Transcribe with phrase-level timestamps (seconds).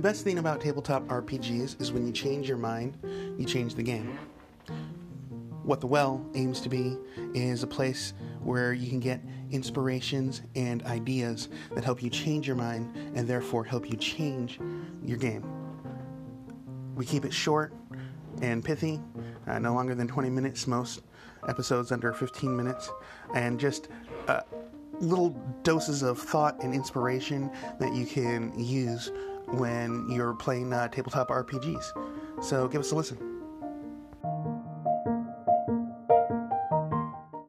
[0.00, 2.98] best thing about tabletop RPGs is when you change your mind,
[3.38, 4.18] you change the game.
[5.62, 6.98] What the Well aims to be
[7.32, 8.12] is a place
[8.42, 9.20] where you can get
[9.50, 14.58] inspirations and ideas that help you change your mind and therefore help you change
[15.02, 15.44] your game.
[16.96, 17.72] We keep it short
[18.42, 19.00] and pithy,
[19.46, 21.02] uh, no longer than 20 minutes, most
[21.48, 22.90] episodes under 15 minutes,
[23.32, 23.88] and just
[24.26, 24.40] uh,
[25.00, 25.30] little
[25.62, 29.10] doses of thought and inspiration that you can use
[29.56, 31.92] when you're playing uh, tabletop RPGs.
[32.42, 33.33] So give us a listen.